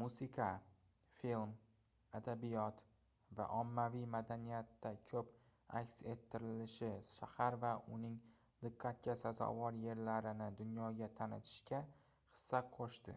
musiqa 0.00 0.48
film 1.18 1.52
adabiyot 2.18 2.82
va 3.38 3.46
ommaviy 3.60 4.04
madaniyatda 4.16 4.90
koʻp 5.10 5.30
aks 5.80 5.96
ettirilishi 6.14 6.90
shahar 7.10 7.56
va 7.62 7.70
uning 7.98 8.18
diqqatga 8.66 9.16
sazovor 9.22 9.80
yerlarini 9.86 10.50
dunyoga 10.60 11.08
tanitishga 11.22 11.80
hissa 12.34 12.62
qoʻshdi 12.76 13.16